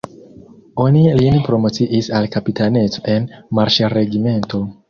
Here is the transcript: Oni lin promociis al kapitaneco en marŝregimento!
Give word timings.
Oni 0.85 1.03
lin 1.19 1.37
promociis 1.49 2.09
al 2.21 2.27
kapitaneco 2.39 3.07
en 3.17 3.31
marŝregimento! 3.61 4.69